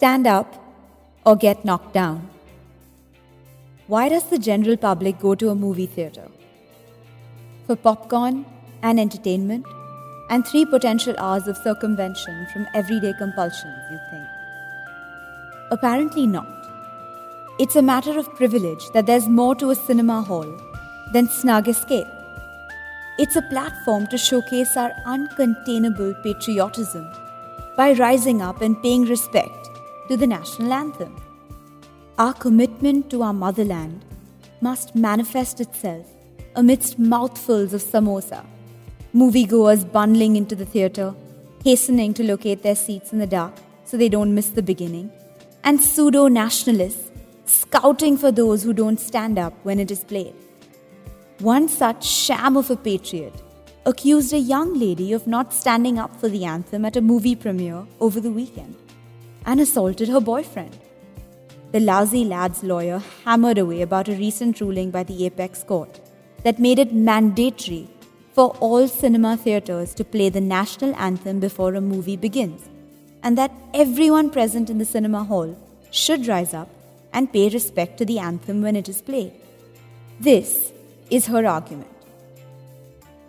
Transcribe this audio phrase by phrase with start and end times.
[0.00, 0.54] stand up,
[1.26, 2.26] or get knocked down.
[3.86, 6.28] Why does the general public go to a movie theatre?
[7.66, 8.46] For popcorn
[8.82, 9.66] and entertainment,
[10.30, 14.24] and three potential hours of circumvention from everyday compulsions, you think?
[15.70, 16.48] Apparently not.
[17.58, 20.50] It's a matter of privilege that there's more to a cinema hall
[21.12, 22.08] than snug escape.
[23.18, 27.06] It's a platform to showcase our uncontainable patriotism
[27.76, 29.69] by rising up and paying respect
[30.10, 31.14] to the national anthem.
[32.18, 34.04] Our commitment to our motherland
[34.60, 36.04] must manifest itself
[36.56, 38.44] amidst mouthfuls of samosa,
[39.14, 41.14] moviegoers bundling into the theatre,
[41.62, 43.54] hastening to locate their seats in the dark
[43.84, 45.12] so they don't miss the beginning,
[45.62, 47.12] and pseudo nationalists
[47.44, 50.34] scouting for those who don't stand up when it is played.
[51.38, 53.44] One such sham of a patriot
[53.86, 57.86] accused a young lady of not standing up for the anthem at a movie premiere
[58.00, 58.74] over the weekend
[59.46, 60.76] and assaulted her boyfriend.
[61.72, 66.00] The lousy lad's lawyer hammered away about a recent ruling by the Apex Court
[66.42, 67.88] that made it mandatory
[68.32, 72.68] for all cinema theatres to play the national anthem before a movie begins,
[73.22, 75.56] and that everyone present in the cinema hall
[75.90, 76.68] should rise up
[77.12, 79.32] and pay respect to the anthem when it is played.
[80.18, 80.72] This
[81.10, 81.90] is her argument.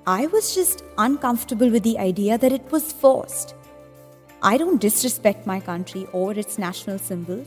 [0.05, 3.53] I was just uncomfortable with the idea that it was forced.
[4.43, 7.45] I don't disrespect my country or its national symbols,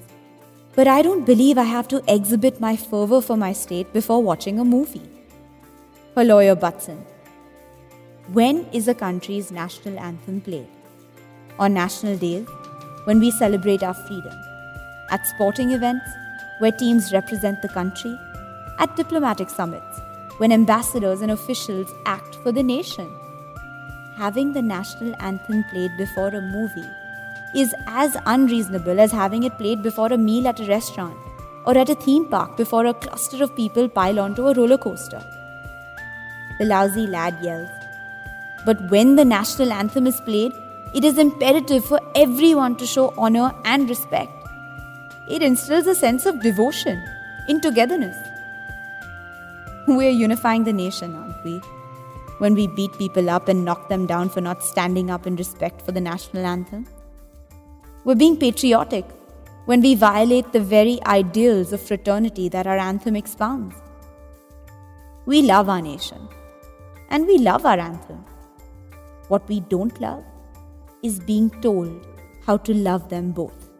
[0.77, 4.61] but I don't believe I have to exhibit my fervor for my state before watching
[4.61, 5.09] a movie.
[6.15, 7.05] Her lawyer butts in.
[8.33, 10.69] When is a country's national anthem played?
[11.59, 12.47] On national days,
[13.07, 14.39] when we celebrate our freedom.
[15.11, 16.07] At sporting events,
[16.61, 18.17] where teams represent the country.
[18.79, 20.01] At diplomatic summits,
[20.39, 23.11] when ambassadors and officials act for the nation.
[24.17, 26.89] Having the national anthem played before a movie
[27.55, 31.17] is as unreasonable as having it played before a meal at a restaurant
[31.67, 35.21] or at a theme park before a cluster of people pile onto a roller coaster.
[36.59, 37.69] The lousy lad yells.
[38.65, 40.53] But when the national anthem is played,
[40.95, 44.31] it is imperative for everyone to show honor and respect.
[45.29, 47.05] It instills a sense of devotion
[47.49, 48.17] in togetherness.
[49.89, 51.61] We're unifying the nation, aren't we?
[52.39, 55.83] When we beat people up and knock them down for not standing up in respect
[55.83, 56.87] for the national anthem.
[58.05, 59.07] We're being patriotic
[59.67, 63.77] when we violate the very ideals of fraternity that our anthem expounds.
[65.27, 66.29] We love our nation
[67.09, 68.25] and we love our anthem.
[69.29, 70.25] What we don't love
[71.03, 72.07] is being told
[72.45, 73.71] how to love them both.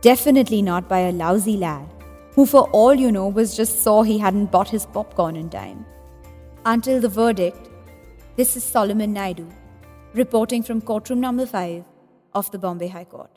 [0.00, 1.86] Definitely not by a lousy lad
[2.34, 5.84] who, for all you know, was just sore he hadn't bought his popcorn in time.
[6.66, 7.70] Until the verdict,
[8.36, 9.48] this is Solomon Naidu,
[10.12, 11.82] reporting from courtroom number 5
[12.34, 13.30] of the Bombay High Court.